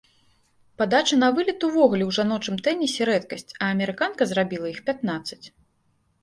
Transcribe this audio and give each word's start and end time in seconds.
Падача 0.81 1.15
на 1.23 1.27
вылет 1.35 1.65
увогуле 1.67 2.03
ў 2.05 2.11
жаночым 2.17 2.55
тэнісе 2.69 3.01
рэдкасць, 3.11 3.51
а 3.61 3.69
амерыканка 3.75 4.23
зрабіла 4.33 4.67
іх 4.73 4.79
пятнаццаць. 4.91 5.41